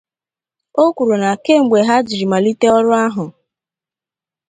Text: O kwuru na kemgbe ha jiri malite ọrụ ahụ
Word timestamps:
O 0.81 0.83
kwuru 0.95 1.15
na 1.23 1.31
kemgbe 1.45 1.77
ha 1.87 1.95
jiri 2.07 2.25
malite 2.31 2.67
ọrụ 2.77 2.91
ahụ 3.03 3.25